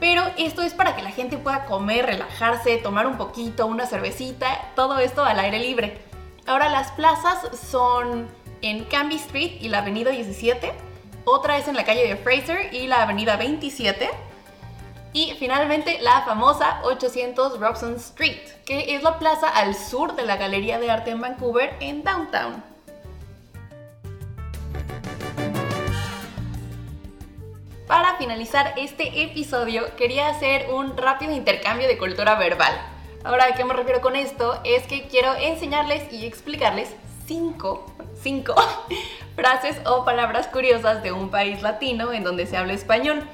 pero 0.00 0.22
esto 0.36 0.62
es 0.62 0.74
para 0.74 0.94
que 0.94 1.02
la 1.02 1.10
gente 1.10 1.38
pueda 1.38 1.64
comer, 1.64 2.06
relajarse, 2.06 2.76
tomar 2.78 3.06
un 3.06 3.16
poquito, 3.16 3.66
una 3.66 3.86
cervecita, 3.86 4.72
todo 4.74 4.98
esto 4.98 5.24
al 5.24 5.38
aire 5.40 5.58
libre. 5.58 6.00
Ahora 6.46 6.68
las 6.68 6.92
plazas 6.92 7.38
son 7.70 8.28
en 8.62 8.84
Cambie 8.84 9.18
Street 9.18 9.58
y 9.60 9.68
la 9.68 9.78
Avenida 9.78 10.10
17, 10.10 10.72
otra 11.24 11.58
es 11.58 11.68
en 11.68 11.76
la 11.76 11.84
calle 11.84 12.08
de 12.08 12.16
Fraser 12.16 12.72
y 12.72 12.86
la 12.86 13.02
Avenida 13.02 13.36
27. 13.36 14.08
Y 15.12 15.34
finalmente 15.38 15.98
la 16.00 16.22
famosa 16.22 16.80
800 16.84 17.60
Robson 17.60 17.96
Street, 17.96 18.40
que 18.64 18.94
es 18.94 19.02
la 19.02 19.18
plaza 19.18 19.48
al 19.48 19.74
sur 19.74 20.16
de 20.16 20.22
la 20.22 20.36
Galería 20.36 20.78
de 20.78 20.90
Arte 20.90 21.10
en 21.10 21.20
Vancouver 21.20 21.76
en 21.80 22.02
Downtown. 22.02 22.62
Para 27.88 28.16
finalizar 28.16 28.74
este 28.76 29.22
episodio 29.22 29.96
quería 29.96 30.28
hacer 30.28 30.68
un 30.70 30.94
rápido 30.94 31.32
intercambio 31.32 31.88
de 31.88 31.96
cultura 31.96 32.34
verbal. 32.34 32.78
Ahora, 33.24 33.46
¿a 33.46 33.54
qué 33.54 33.64
me 33.64 33.72
refiero 33.72 34.02
con 34.02 34.14
esto? 34.14 34.60
Es 34.62 34.86
que 34.86 35.08
quiero 35.08 35.34
enseñarles 35.34 36.12
y 36.12 36.26
explicarles 36.26 36.94
cinco, 37.26 37.86
cinco 38.22 38.54
frases 39.36 39.80
o 39.86 40.04
palabras 40.04 40.48
curiosas 40.48 41.02
de 41.02 41.12
un 41.12 41.30
país 41.30 41.62
latino 41.62 42.12
en 42.12 42.24
donde 42.24 42.44
se 42.44 42.58
habla 42.58 42.74
español. 42.74 43.26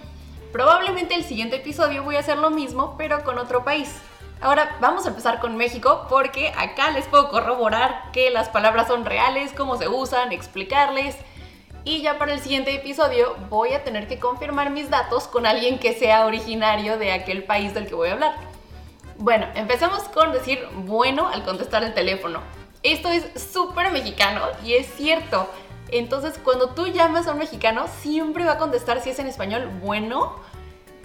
Probablemente 0.52 1.16
el 1.16 1.25
siguiente 1.25 1.56
episodio 1.56 2.04
voy 2.04 2.14
a 2.14 2.20
hacer 2.20 2.38
lo 2.38 2.50
mismo, 2.50 2.94
pero 2.96 3.25
con 3.25 3.38
otro 3.38 3.64
país. 3.64 3.92
Ahora 4.40 4.76
vamos 4.80 5.04
a 5.04 5.08
empezar 5.08 5.40
con 5.40 5.56
México 5.56 6.06
porque 6.08 6.52
acá 6.56 6.92
les 6.92 7.08
puedo 7.08 7.28
corroborar 7.28 8.12
que 8.12 8.30
las 8.30 8.50
palabras 8.50 8.87
son 8.87 9.04
reales, 9.04 9.52
cómo 9.52 9.76
se 9.78 9.88
usan, 9.88 10.30
explicarles 10.30 11.16
y 11.84 12.00
ya 12.00 12.18
para 12.18 12.32
el 12.32 12.40
siguiente 12.40 12.74
episodio 12.74 13.36
voy 13.50 13.74
a 13.74 13.84
tener 13.84 14.08
que 14.08 14.18
confirmar 14.18 14.70
mis 14.70 14.88
datos 14.88 15.28
con 15.28 15.46
alguien 15.46 15.78
que 15.78 15.92
sea 15.92 16.24
originario 16.24 16.96
de 16.96 17.12
aquel 17.12 17.44
país 17.44 17.74
del 17.74 17.86
que 17.86 17.94
voy 17.94 18.08
a 18.08 18.14
hablar. 18.14 18.34
Bueno, 19.18 19.46
empecemos 19.54 20.00
con 20.04 20.32
decir 20.32 20.66
bueno 20.74 21.28
al 21.28 21.44
contestar 21.44 21.84
el 21.84 21.94
teléfono. 21.94 22.40
Esto 22.82 23.08
es 23.08 23.26
súper 23.40 23.92
mexicano 23.92 24.40
y 24.64 24.74
es 24.74 24.86
cierto. 24.94 25.48
Entonces, 25.90 26.40
cuando 26.42 26.70
tú 26.70 26.86
llamas 26.86 27.26
a 27.26 27.32
un 27.32 27.38
mexicano, 27.38 27.86
siempre 28.00 28.44
va 28.44 28.52
a 28.52 28.58
contestar 28.58 29.00
si 29.00 29.10
es 29.10 29.18
en 29.18 29.26
español 29.26 29.70
bueno. 29.82 30.36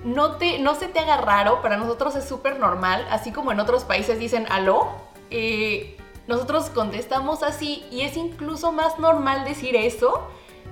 No, 0.06 0.38
te, 0.38 0.60
no 0.60 0.76
se 0.76 0.88
te 0.88 1.00
haga 1.00 1.18
raro, 1.18 1.62
para 1.62 1.76
nosotros 1.76 2.16
es 2.16 2.28
súper 2.28 2.58
normal, 2.58 3.06
así 3.12 3.34
como 3.34 3.52
en 3.52 3.60
otros 3.60 3.84
países 3.84 4.18
dicen 4.18 4.48
aló. 4.50 4.96
Eh, 5.30 5.98
nosotros 6.28 6.70
contestamos 6.70 7.44
así 7.44 7.86
y 7.92 8.02
es 8.02 8.16
incluso 8.16 8.72
más 8.72 8.98
normal 8.98 9.44
decir 9.44 9.76
eso 9.76 10.30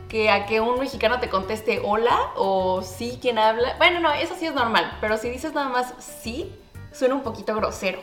que 0.09 0.29
a 0.29 0.45
que 0.45 0.61
un 0.61 0.79
mexicano 0.79 1.19
te 1.19 1.29
conteste 1.29 1.81
hola 1.83 2.31
o 2.35 2.81
sí, 2.81 3.19
quien 3.21 3.37
habla. 3.37 3.75
Bueno, 3.77 3.99
no, 3.99 4.13
eso 4.13 4.35
sí 4.37 4.45
es 4.45 4.53
normal, 4.53 4.97
pero 5.01 5.17
si 5.17 5.29
dices 5.29 5.53
nada 5.53 5.69
más 5.69 5.93
sí, 5.99 6.51
suena 6.93 7.15
un 7.15 7.23
poquito 7.23 7.55
grosero. 7.55 7.99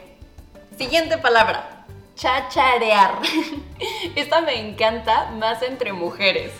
Siguiente 0.76 1.18
palabra, 1.18 1.86
chacharear. 2.14 3.18
Esta 4.16 4.40
me 4.42 4.58
encanta 4.60 5.30
más 5.32 5.62
entre 5.62 5.92
mujeres. 5.92 6.52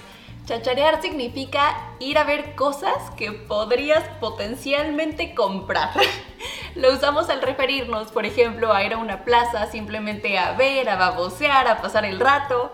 Chacharear 0.46 1.00
significa 1.00 1.74
ir 2.00 2.18
a 2.18 2.24
ver 2.24 2.54
cosas 2.54 3.10
que 3.16 3.32
podrías 3.32 4.06
potencialmente 4.20 5.34
comprar. 5.34 5.90
Lo 6.74 6.92
usamos 6.92 7.30
al 7.30 7.40
referirnos, 7.40 8.12
por 8.12 8.26
ejemplo, 8.26 8.72
a 8.72 8.84
ir 8.84 8.92
a 8.92 8.98
una 8.98 9.24
plaza 9.24 9.66
simplemente 9.70 10.38
a 10.38 10.52
ver, 10.52 10.88
a 10.90 10.96
babosear, 10.96 11.66
a 11.66 11.80
pasar 11.80 12.04
el 12.04 12.20
rato 12.20 12.72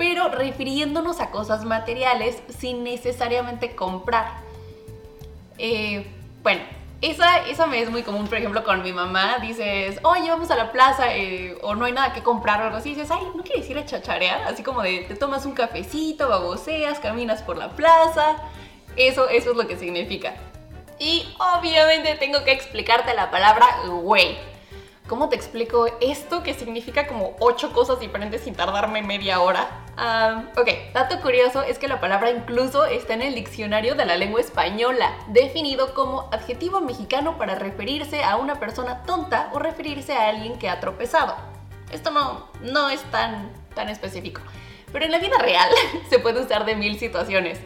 pero 0.00 0.30
refiriéndonos 0.30 1.20
a 1.20 1.30
cosas 1.30 1.66
materiales 1.66 2.42
sin 2.58 2.84
necesariamente 2.84 3.76
comprar. 3.76 4.32
Eh, 5.58 6.06
bueno, 6.42 6.62
esa, 7.02 7.46
esa 7.46 7.66
me 7.66 7.82
es 7.82 7.90
muy 7.90 8.02
común, 8.02 8.26
por 8.26 8.38
ejemplo, 8.38 8.64
con 8.64 8.82
mi 8.82 8.94
mamá. 8.94 9.36
Dices, 9.42 10.00
oye, 10.02 10.30
vamos 10.30 10.50
a 10.50 10.56
la 10.56 10.72
plaza 10.72 11.14
eh, 11.14 11.58
o 11.60 11.74
no 11.74 11.84
hay 11.84 11.92
nada 11.92 12.14
que 12.14 12.22
comprar 12.22 12.62
o 12.62 12.64
algo 12.64 12.78
así. 12.78 12.94
dices, 12.94 13.10
ay, 13.10 13.24
¿no 13.36 13.42
quieres 13.42 13.68
ir 13.68 13.76
a 13.76 13.84
chacharear? 13.84 14.44
Así 14.44 14.62
como 14.62 14.80
de, 14.80 15.00
te 15.00 15.16
tomas 15.16 15.44
un 15.44 15.52
cafecito, 15.52 16.30
baboseas, 16.30 16.98
caminas 16.98 17.42
por 17.42 17.58
la 17.58 17.68
plaza. 17.68 18.36
Eso, 18.96 19.28
eso 19.28 19.50
es 19.50 19.56
lo 19.58 19.68
que 19.68 19.76
significa. 19.76 20.32
Y 20.98 21.28
obviamente 21.58 22.14
tengo 22.14 22.42
que 22.42 22.52
explicarte 22.52 23.12
la 23.12 23.30
palabra 23.30 23.66
güey. 23.86 24.38
¿Cómo 25.10 25.28
te 25.28 25.36
explico 25.36 25.88
esto 26.00 26.42
que 26.42 26.54
significa 26.54 27.06
como 27.06 27.36
ocho 27.40 27.72
cosas 27.74 28.00
diferentes 28.00 28.42
sin 28.42 28.54
tardarme 28.54 29.02
media 29.02 29.40
hora? 29.40 29.68
Ok, 29.96 30.68
dato 30.94 31.20
curioso 31.20 31.62
es 31.62 31.78
que 31.78 31.88
la 31.88 32.00
palabra 32.00 32.30
incluso 32.30 32.84
está 32.84 33.14
en 33.14 33.22
el 33.22 33.34
diccionario 33.34 33.94
de 33.94 34.06
la 34.06 34.16
lengua 34.16 34.40
española, 34.40 35.12
definido 35.28 35.94
como 35.94 36.28
adjetivo 36.32 36.80
mexicano 36.80 37.36
para 37.38 37.54
referirse 37.54 38.22
a 38.22 38.36
una 38.36 38.58
persona 38.60 39.02
tonta 39.02 39.50
o 39.52 39.58
referirse 39.58 40.12
a 40.14 40.28
alguien 40.28 40.58
que 40.58 40.68
ha 40.68 40.80
tropezado. 40.80 41.36
Esto 41.92 42.10
no, 42.10 42.48
no 42.62 42.88
es 42.88 43.02
tan, 43.10 43.52
tan 43.74 43.88
específico, 43.88 44.40
pero 44.92 45.04
en 45.04 45.10
la 45.10 45.18
vida 45.18 45.38
real 45.38 45.68
se 46.10 46.18
puede 46.18 46.40
usar 46.40 46.64
de 46.64 46.76
mil 46.76 46.98
situaciones. 46.98 47.58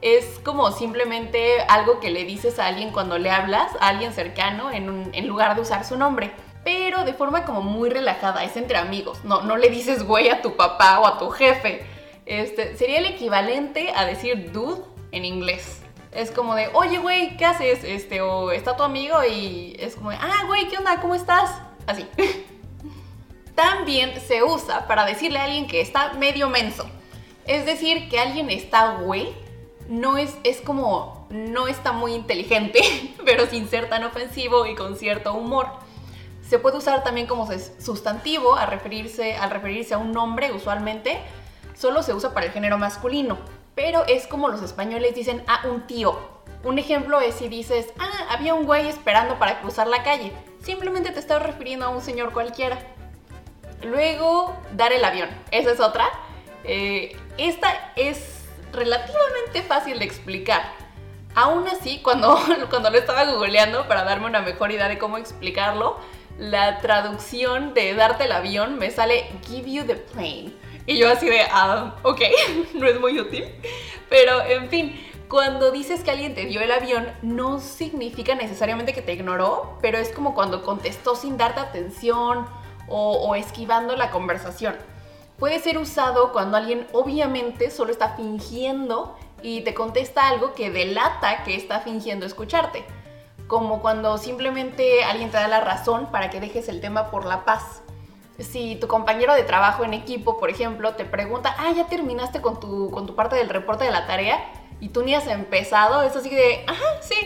Es 0.00 0.38
como 0.44 0.70
simplemente 0.70 1.62
algo 1.68 1.98
que 1.98 2.10
le 2.10 2.24
dices 2.24 2.58
a 2.58 2.66
alguien 2.66 2.92
cuando 2.92 3.18
le 3.18 3.30
hablas, 3.30 3.72
a 3.80 3.88
alguien 3.88 4.12
cercano, 4.12 4.70
en, 4.70 5.10
en 5.14 5.26
lugar 5.26 5.54
de 5.54 5.62
usar 5.62 5.84
su 5.84 5.96
nombre 5.96 6.32
pero 6.64 7.04
de 7.04 7.12
forma 7.12 7.44
como 7.44 7.60
muy 7.60 7.90
relajada, 7.90 8.44
es 8.44 8.56
entre 8.56 8.78
amigos. 8.78 9.18
No, 9.24 9.42
no 9.42 9.56
le 9.56 9.68
dices 9.68 10.02
güey 10.02 10.30
a 10.30 10.42
tu 10.42 10.56
papá 10.56 10.98
o 11.00 11.06
a 11.06 11.18
tu 11.18 11.30
jefe. 11.30 11.86
Este, 12.26 12.76
sería 12.76 12.98
el 12.98 13.06
equivalente 13.06 13.92
a 13.94 14.06
decir 14.06 14.50
dude 14.50 14.82
en 15.12 15.24
inglés. 15.24 15.82
Es 16.10 16.30
como 16.30 16.54
de, 16.54 16.68
oye 16.72 16.98
güey, 16.98 17.36
¿qué 17.36 17.44
haces? 17.44 17.84
Este, 17.84 18.20
o 18.22 18.50
está 18.50 18.76
tu 18.76 18.82
amigo 18.82 19.18
y 19.24 19.76
es 19.78 19.96
como 19.96 20.10
de, 20.10 20.16
ah 20.16 20.44
güey, 20.46 20.68
¿qué 20.68 20.78
onda? 20.78 21.00
¿Cómo 21.00 21.14
estás? 21.14 21.50
Así. 21.86 22.06
También 23.54 24.20
se 24.20 24.42
usa 24.42 24.86
para 24.88 25.04
decirle 25.04 25.38
a 25.38 25.44
alguien 25.44 25.66
que 25.66 25.80
está 25.80 26.14
medio 26.14 26.48
menso. 26.48 26.86
Es 27.46 27.66
decir, 27.66 28.08
que 28.08 28.18
alguien 28.18 28.50
está 28.50 28.94
güey, 28.96 29.28
no 29.88 30.16
es, 30.16 30.36
es 30.44 30.60
como, 30.60 31.26
no 31.30 31.68
está 31.68 31.92
muy 31.92 32.14
inteligente, 32.14 32.80
pero 33.24 33.46
sin 33.46 33.68
ser 33.68 33.88
tan 33.88 34.04
ofensivo 34.04 34.66
y 34.66 34.74
con 34.74 34.96
cierto 34.96 35.34
humor. 35.34 35.68
Se 36.48 36.58
puede 36.58 36.78
usar 36.78 37.02
también 37.02 37.26
como 37.26 37.48
sustantivo 37.78 38.56
al 38.56 38.68
referirse, 38.68 39.36
al 39.36 39.50
referirse 39.50 39.94
a 39.94 39.98
un 39.98 40.12
nombre 40.12 40.52
usualmente. 40.52 41.18
Solo 41.74 42.02
se 42.02 42.14
usa 42.14 42.32
para 42.34 42.46
el 42.46 42.52
género 42.52 42.78
masculino, 42.78 43.38
pero 43.74 44.04
es 44.06 44.26
como 44.26 44.48
los 44.48 44.62
españoles 44.62 45.14
dicen 45.14 45.42
a 45.46 45.66
un 45.66 45.86
tío. 45.86 46.18
Un 46.62 46.78
ejemplo 46.78 47.20
es 47.20 47.34
si 47.34 47.48
dices, 47.48 47.88
ah, 47.98 48.28
había 48.30 48.54
un 48.54 48.64
güey 48.64 48.88
esperando 48.88 49.38
para 49.38 49.60
cruzar 49.60 49.86
la 49.86 50.02
calle. 50.02 50.32
Simplemente 50.62 51.10
te 51.10 51.18
estás 51.18 51.42
refiriendo 51.42 51.86
a 51.86 51.88
un 51.90 52.00
señor 52.00 52.32
cualquiera. 52.32 52.78
Luego, 53.82 54.56
dar 54.72 54.92
el 54.92 55.04
avión. 55.04 55.28
Esa 55.50 55.72
es 55.72 55.80
otra. 55.80 56.06
Eh, 56.64 57.16
esta 57.36 57.92
es 57.96 58.44
relativamente 58.72 59.62
fácil 59.62 59.98
de 59.98 60.04
explicar. 60.04 60.62
Aún 61.34 61.66
así, 61.68 62.00
cuando, 62.00 62.38
cuando 62.70 62.90
lo 62.90 62.98
estaba 62.98 63.24
googleando 63.24 63.86
para 63.88 64.04
darme 64.04 64.26
una 64.26 64.40
mejor 64.40 64.70
idea 64.70 64.88
de 64.88 64.98
cómo 64.98 65.18
explicarlo, 65.18 65.98
la 66.38 66.80
traducción 66.80 67.74
de 67.74 67.94
darte 67.94 68.24
el 68.24 68.32
avión 68.32 68.78
me 68.78 68.90
sale 68.90 69.26
give 69.46 69.70
you 69.70 69.84
the 69.84 69.96
plane. 69.96 70.52
Y 70.86 70.98
yo 70.98 71.08
así 71.10 71.26
de, 71.26 71.40
ah, 71.50 71.94
ok, 72.02 72.20
no 72.74 72.86
es 72.86 73.00
muy 73.00 73.18
útil. 73.18 73.46
Pero 74.10 74.42
en 74.42 74.68
fin, 74.68 75.00
cuando 75.28 75.70
dices 75.70 76.02
que 76.02 76.10
alguien 76.10 76.34
te 76.34 76.44
dio 76.44 76.60
el 76.60 76.70
avión, 76.70 77.06
no 77.22 77.60
significa 77.60 78.34
necesariamente 78.34 78.92
que 78.92 79.02
te 79.02 79.14
ignoró, 79.14 79.78
pero 79.80 79.98
es 79.98 80.10
como 80.10 80.34
cuando 80.34 80.62
contestó 80.62 81.16
sin 81.16 81.36
darte 81.36 81.60
atención 81.60 82.46
o, 82.88 83.12
o 83.12 83.34
esquivando 83.34 83.96
la 83.96 84.10
conversación. 84.10 84.76
Puede 85.38 85.58
ser 85.60 85.78
usado 85.78 86.32
cuando 86.32 86.56
alguien 86.56 86.86
obviamente 86.92 87.70
solo 87.70 87.90
está 87.90 88.14
fingiendo 88.16 89.16
y 89.42 89.62
te 89.62 89.74
contesta 89.74 90.28
algo 90.28 90.54
que 90.54 90.70
delata 90.70 91.42
que 91.44 91.56
está 91.56 91.80
fingiendo 91.80 92.24
escucharte 92.26 92.84
como 93.46 93.80
cuando 93.82 94.18
simplemente 94.18 95.04
alguien 95.04 95.30
te 95.30 95.36
da 95.36 95.48
la 95.48 95.60
razón 95.60 96.10
para 96.10 96.30
que 96.30 96.40
dejes 96.40 96.68
el 96.68 96.80
tema 96.80 97.10
por 97.10 97.24
la 97.24 97.44
paz. 97.44 97.82
Si 98.38 98.76
tu 98.76 98.88
compañero 98.88 99.34
de 99.34 99.44
trabajo 99.44 99.84
en 99.84 99.94
equipo, 99.94 100.38
por 100.40 100.50
ejemplo, 100.50 100.94
te 100.94 101.04
pregunta, 101.04 101.54
ah, 101.58 101.70
ya 101.74 101.86
terminaste 101.86 102.40
con 102.40 102.58
tu, 102.58 102.90
con 102.90 103.06
tu 103.06 103.14
parte 103.14 103.36
del 103.36 103.48
reporte 103.48 103.84
de 103.84 103.92
la 103.92 104.06
tarea 104.06 104.52
y 104.80 104.88
tú 104.88 105.02
ni 105.02 105.14
has 105.14 105.26
empezado, 105.28 106.02
es 106.02 106.16
así 106.16 106.30
de, 106.30 106.64
ajá, 106.66 106.84
sí, 107.00 107.16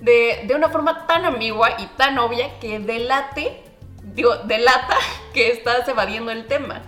de, 0.00 0.44
de 0.46 0.54
una 0.54 0.68
forma 0.68 1.06
tan 1.06 1.24
ambigua 1.24 1.70
y 1.78 1.86
tan 1.96 2.18
obvia 2.18 2.58
que 2.60 2.78
delate, 2.78 3.64
digo, 4.02 4.36
delata 4.36 4.96
que 5.32 5.50
estás 5.50 5.88
evadiendo 5.88 6.30
el 6.30 6.46
tema. 6.46 6.82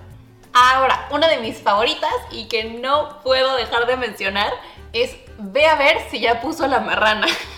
Ahora, 0.53 1.09
una 1.11 1.29
de 1.29 1.39
mis 1.39 1.59
favoritas 1.59 2.13
y 2.31 2.49
que 2.49 2.65
no 2.65 3.21
puedo 3.23 3.57
dejar 3.57 3.87
de 3.87 3.97
mencionar 3.97 4.53
es 4.93 5.17
ve 5.39 5.67
a 5.67 5.77
ver 5.77 5.99
si 6.11 6.21
ya 6.21 6.41
puso 6.41 6.67
la 6.67 6.81
marrana. 6.81 7.27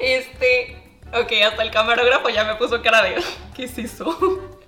Este, 0.00 0.76
ok, 1.12 1.32
hasta 1.46 1.62
el 1.62 1.70
camarógrafo 1.70 2.28
ya 2.28 2.44
me 2.44 2.54
puso 2.54 2.82
cara 2.82 3.02
de, 3.02 3.16
¿qué 3.54 3.64
es 3.64 3.78
eso? 3.78 4.16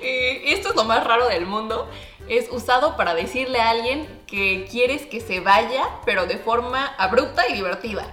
Eh, 0.00 0.54
esto 0.54 0.70
es 0.70 0.74
lo 0.74 0.84
más 0.84 1.04
raro 1.04 1.28
del 1.28 1.44
mundo. 1.44 1.86
Es 2.26 2.50
usado 2.50 2.96
para 2.96 3.14
decirle 3.14 3.60
a 3.60 3.68
alguien 3.68 4.08
que 4.26 4.66
quieres 4.70 5.06
que 5.06 5.20
se 5.20 5.40
vaya, 5.40 5.86
pero 6.06 6.24
de 6.24 6.38
forma 6.38 6.86
abrupta 6.96 7.46
y 7.46 7.52
divertida. 7.52 8.06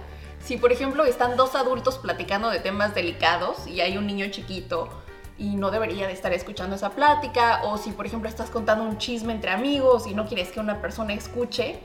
Si 0.44 0.58
por 0.58 0.70
ejemplo 0.70 1.04
están 1.06 1.36
dos 1.36 1.54
adultos 1.54 1.98
platicando 1.98 2.50
de 2.50 2.60
temas 2.60 2.94
delicados 2.94 3.66
y 3.66 3.80
hay 3.80 3.96
un 3.96 4.06
niño 4.06 4.26
chiquito 4.30 4.90
y 5.38 5.56
no 5.56 5.70
debería 5.70 6.06
de 6.06 6.12
estar 6.12 6.32
escuchando 6.34 6.76
esa 6.76 6.90
plática, 6.90 7.62
o 7.64 7.78
si 7.78 7.92
por 7.92 8.04
ejemplo 8.04 8.28
estás 8.28 8.50
contando 8.50 8.84
un 8.84 8.98
chisme 8.98 9.32
entre 9.32 9.50
amigos 9.50 10.06
y 10.06 10.14
no 10.14 10.26
quieres 10.26 10.50
que 10.50 10.60
una 10.60 10.82
persona 10.82 11.14
escuche, 11.14 11.80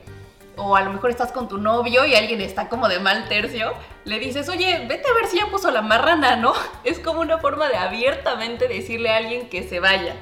o 0.56 0.74
a 0.74 0.82
lo 0.82 0.92
mejor 0.92 1.10
estás 1.10 1.32
con 1.32 1.48
tu 1.48 1.58
novio 1.58 2.04
y 2.06 2.14
alguien 2.14 2.40
está 2.40 2.68
como 2.68 2.88
de 2.88 2.98
mal 2.98 3.28
tercio, 3.28 3.72
le 4.04 4.18
dices, 4.18 4.48
oye, 4.48 4.86
vete 4.88 5.08
a 5.08 5.14
ver 5.14 5.26
si 5.26 5.38
ya 5.38 5.46
puso 5.46 5.70
la 5.70 5.82
marrana, 5.82 6.36
¿no? 6.36 6.54
Es 6.84 6.98
como 6.98 7.20
una 7.20 7.38
forma 7.38 7.68
de 7.68 7.76
abiertamente 7.76 8.68
decirle 8.68 9.10
a 9.10 9.18
alguien 9.18 9.48
que 9.48 9.68
se 9.68 9.80
vaya. 9.80 10.16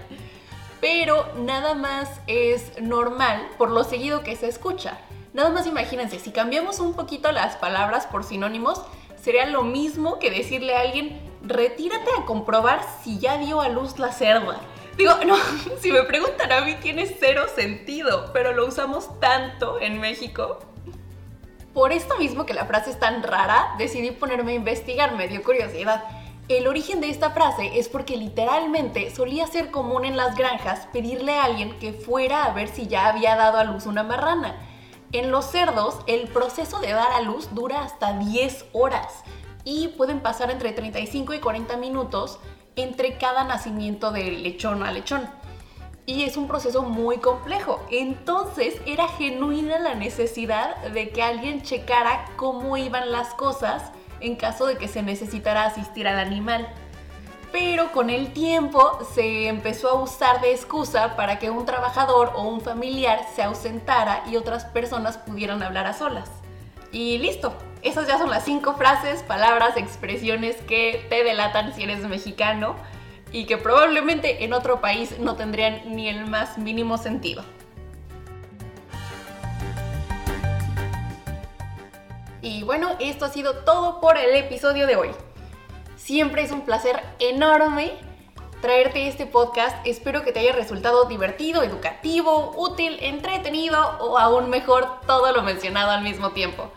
Pero 0.80 1.26
nada 1.38 1.74
más 1.74 2.20
es 2.26 2.80
normal 2.80 3.48
por 3.56 3.70
lo 3.70 3.84
seguido 3.84 4.22
que 4.22 4.36
se 4.36 4.48
escucha. 4.48 4.98
Nada 5.32 5.50
más 5.50 5.66
imagínense, 5.66 6.18
si 6.18 6.30
cambiamos 6.30 6.78
un 6.78 6.94
poquito 6.94 7.32
las 7.32 7.56
palabras 7.56 8.06
por 8.06 8.24
sinónimos, 8.24 8.82
sería 9.20 9.46
lo 9.46 9.62
mismo 9.62 10.18
que 10.18 10.30
decirle 10.30 10.76
a 10.76 10.82
alguien, 10.82 11.20
retírate 11.42 12.10
a 12.18 12.24
comprobar 12.24 12.80
si 13.02 13.18
ya 13.18 13.38
dio 13.38 13.60
a 13.60 13.68
luz 13.68 13.98
la 13.98 14.12
cerda. 14.12 14.60
Digo, 14.96 15.12
no, 15.26 15.36
si 15.80 15.90
me 15.90 16.02
preguntan 16.04 16.52
a 16.52 16.60
mí 16.60 16.76
tiene 16.80 17.06
cero 17.06 17.46
sentido, 17.54 18.30
pero 18.32 18.52
lo 18.52 18.66
usamos 18.66 19.18
tanto 19.20 19.80
en 19.80 20.00
México. 20.00 20.60
Por 21.72 21.92
esto 21.92 22.16
mismo 22.18 22.46
que 22.46 22.54
la 22.54 22.66
frase 22.66 22.90
es 22.90 23.00
tan 23.00 23.22
rara, 23.22 23.74
decidí 23.78 24.12
ponerme 24.12 24.52
a 24.52 24.56
investigar, 24.56 25.16
me 25.16 25.26
dio 25.26 25.42
curiosidad. 25.42 26.04
El 26.46 26.68
origen 26.68 27.00
de 27.00 27.10
esta 27.10 27.30
frase 27.30 27.78
es 27.78 27.88
porque 27.88 28.16
literalmente 28.16 29.12
solía 29.12 29.46
ser 29.46 29.70
común 29.70 30.04
en 30.04 30.16
las 30.16 30.36
granjas 30.36 30.86
pedirle 30.92 31.32
a 31.32 31.44
alguien 31.44 31.76
que 31.78 31.92
fuera 31.92 32.44
a 32.44 32.52
ver 32.52 32.68
si 32.68 32.86
ya 32.86 33.08
había 33.08 33.34
dado 33.34 33.58
a 33.58 33.64
luz 33.64 33.86
una 33.86 34.04
marrana. 34.04 34.54
En 35.10 35.30
los 35.30 35.46
cerdos, 35.46 35.98
el 36.06 36.28
proceso 36.28 36.80
de 36.80 36.92
dar 36.92 37.10
a 37.12 37.22
luz 37.22 37.54
dura 37.54 37.82
hasta 37.82 38.18
10 38.18 38.66
horas 38.72 39.24
y 39.64 39.88
pueden 39.88 40.20
pasar 40.20 40.50
entre 40.50 40.72
35 40.72 41.34
y 41.34 41.40
40 41.40 41.76
minutos 41.78 42.38
entre 42.76 43.16
cada 43.19 43.45
nacimiento 43.45 44.11
de 44.11 44.31
lechón 44.31 44.83
a 44.83 44.93
lechón. 44.93 45.28
Y 46.07 46.25
es 46.25 46.37
un 46.37 46.49
proceso 46.49 46.83
muy 46.83 47.19
complejo. 47.19 47.81
Entonces 47.90 48.81
era 48.87 49.09
genuina 49.09 49.78
la 49.78 49.95
necesidad 49.95 50.76
de 50.88 51.11
que 51.11 51.23
alguien 51.23 51.62
checara 51.62 52.26
cómo 52.37 52.76
iban 52.76 53.11
las 53.11 53.35
cosas 53.35 53.90
en 54.21 54.37
caso 54.37 54.66
de 54.66 54.76
que 54.76 54.88
se 54.88 55.02
necesitara 55.02 55.64
asistir 55.64 56.07
al 56.07 56.19
animal. 56.19 56.69
Pero 57.52 57.93
con 57.93 58.11
el 58.11 58.33
tiempo 58.33 58.99
se 59.14 59.47
empezó 59.47 59.88
a 59.90 60.02
usar 60.02 60.40
de 60.40 60.52
excusa 60.52 61.14
para 61.16 61.38
que 61.38 61.50
un 61.50 61.64
trabajador 61.64 62.33
o 62.35 62.43
un 62.43 62.61
familiar 62.61 63.21
se 63.35 63.43
ausentara 63.43 64.25
y 64.26 64.37
otras 64.37 64.64
personas 64.64 65.19
pudieran 65.19 65.62
hablar 65.62 65.87
a 65.87 65.95
solas. 65.95 66.28
Y 66.90 67.19
listo, 67.19 67.54
esas 67.84 68.08
ya 68.08 68.16
son 68.16 68.30
las 68.30 68.44
cinco 68.44 68.74
frases, 68.74 69.22
palabras, 69.22 69.76
expresiones 69.76 70.56
que 70.62 71.06
te 71.10 71.22
delatan 71.22 71.74
si 71.74 71.82
eres 71.82 72.00
mexicano 72.00 72.76
y 73.30 73.44
que 73.44 73.58
probablemente 73.58 74.44
en 74.44 74.54
otro 74.54 74.80
país 74.80 75.18
no 75.18 75.36
tendrían 75.36 75.94
ni 75.94 76.08
el 76.08 76.26
más 76.26 76.56
mínimo 76.56 76.96
sentido. 76.96 77.44
Y 82.40 82.62
bueno, 82.62 82.96
esto 83.00 83.26
ha 83.26 83.28
sido 83.28 83.64
todo 83.64 84.00
por 84.00 84.16
el 84.16 84.34
episodio 84.34 84.86
de 84.86 84.96
hoy. 84.96 85.10
Siempre 85.96 86.42
es 86.42 86.52
un 86.52 86.62
placer 86.62 87.02
enorme 87.18 87.92
traerte 88.62 89.08
este 89.08 89.26
podcast. 89.26 89.76
Espero 89.86 90.22
que 90.22 90.32
te 90.32 90.40
haya 90.40 90.52
resultado 90.52 91.04
divertido, 91.04 91.62
educativo, 91.62 92.54
útil, 92.56 92.96
entretenido 93.02 93.98
o 94.00 94.18
aún 94.18 94.48
mejor 94.48 95.00
todo 95.06 95.32
lo 95.32 95.42
mencionado 95.42 95.90
al 95.90 96.02
mismo 96.02 96.30
tiempo. 96.30 96.70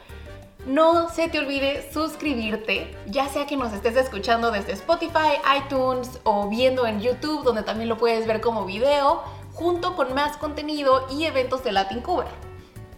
No 0.67 1.07
se 1.07 1.29
te 1.29 1.39
olvide 1.39 1.89
suscribirte, 1.93 2.93
ya 3.05 3.29
sea 3.29 3.45
que 3.45 3.55
nos 3.55 3.71
estés 3.71 3.95
escuchando 3.95 4.51
desde 4.51 4.74
Spotify, 4.74 5.39
iTunes 5.57 6.19
o 6.25 6.50
viendo 6.50 6.86
en 6.86 7.00
YouTube, 7.00 7.45
donde 7.45 7.63
también 7.63 7.88
lo 7.88 7.97
puedes 7.97 8.27
ver 8.27 8.41
como 8.41 8.65
video, 8.65 9.24
junto 9.53 9.95
con 9.95 10.13
más 10.13 10.36
contenido 10.36 11.07
y 11.09 11.24
eventos 11.24 11.63
de 11.63 11.71
Latin 11.71 12.01
Cover. 12.01 12.27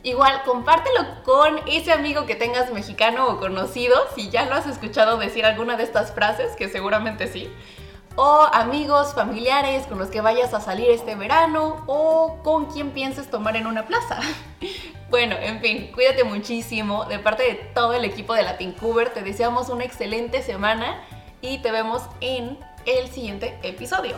Igual, 0.02 0.42
compártelo 0.46 1.22
con 1.24 1.60
ese 1.68 1.92
amigo 1.92 2.26
que 2.26 2.34
tengas 2.36 2.74
mexicano 2.74 3.28
o 3.28 3.40
conocido, 3.40 3.96
si 4.16 4.32
ya 4.32 4.48
lo 4.48 4.56
has 4.56 4.66
escuchado 4.66 5.18
decir 5.18 5.46
alguna 5.46 5.78
de 5.78 5.84
estas 5.84 6.12
frases, 6.12 6.56
que 6.56 6.70
seguramente 6.70 7.28
sí 7.28 7.54
o 8.22 8.50
amigos, 8.52 9.14
familiares 9.14 9.88
con 9.88 9.98
los 9.98 10.10
que 10.10 10.20
vayas 10.20 10.54
a 10.54 10.60
salir 10.60 10.90
este 10.90 11.16
verano 11.16 11.84
o 11.88 12.40
con 12.44 12.66
quien 12.66 12.92
pienses 12.92 13.30
tomar 13.30 13.56
en 13.56 13.66
una 13.66 13.88
plaza. 13.88 14.20
Bueno, 15.10 15.36
en 15.40 15.60
fin, 15.60 15.92
cuídate 15.94 16.24
muchísimo. 16.24 17.06
De 17.06 17.20
parte 17.20 17.44
de 17.44 17.56
todo 17.56 17.94
el 17.94 18.06
equipo 18.06 18.34
de 18.34 18.44
Latincuber, 18.44 19.10
te 19.10 19.24
deseamos 19.24 19.70
una 19.70 19.84
excelente 19.84 20.42
semana 20.42 21.04
y 21.42 21.60
te 21.60 21.72
vemos 21.72 22.04
en 22.22 22.58
el 22.86 23.10
siguiente 23.10 23.58
episodio. 23.64 24.16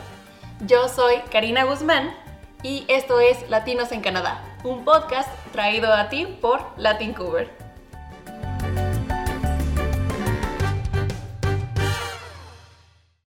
Yo 0.66 0.90
soy 0.90 1.18
Karina 1.32 1.64
Guzmán 1.64 2.14
y 2.62 2.86
esto 2.88 3.20
es 3.20 3.50
Latinos 3.50 3.92
en 3.92 4.02
Canadá, 4.02 4.44
un 4.64 4.84
podcast 4.84 5.30
traído 5.52 5.94
a 5.94 6.10
ti 6.10 6.26
por 6.26 6.62
Latincuber. 6.78 7.71